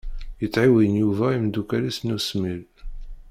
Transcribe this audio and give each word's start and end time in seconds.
Yettɛiwin 0.41 0.99
Yuba 1.03 1.25
imeddukal-is 1.31 1.99
n 2.01 2.13
usmil. 2.17 2.61